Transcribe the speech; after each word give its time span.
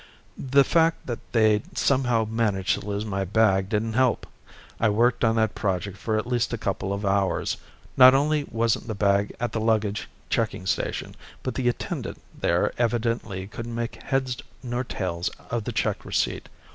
The 0.35 0.63
fact 0.63 1.05
that 1.05 1.19
they'd 1.31 1.77
somehow 1.77 2.25
managed 2.25 2.73
to 2.73 2.87
lose 2.87 3.05
my 3.05 3.23
bag 3.23 3.69
didn't 3.69 3.93
help. 3.93 4.25
I 4.79 4.89
worked 4.89 5.23
on 5.23 5.35
that 5.35 5.53
project 5.53 5.95
for 5.95 6.17
at 6.17 6.25
least 6.25 6.51
a 6.51 6.57
couple 6.57 6.91
of 6.91 7.05
hours. 7.05 7.57
Not 7.95 8.15
only 8.15 8.45
wasn't 8.45 8.87
the 8.87 8.95
bag 8.95 9.31
at 9.39 9.51
the 9.51 9.61
luggage 9.61 10.09
checking 10.31 10.65
station, 10.65 11.15
but 11.43 11.53
the 11.53 11.69
attendant 11.69 12.19
there 12.33 12.73
evidently 12.79 13.45
couldn't 13.45 13.75
make 13.75 14.01
heads 14.01 14.37
nor 14.63 14.83
tails 14.83 15.29
of 15.51 15.65
the 15.65 15.71
check 15.71 16.03
receipt. 16.03 16.49